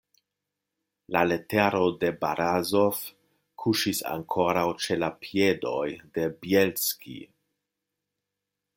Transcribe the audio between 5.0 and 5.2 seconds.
la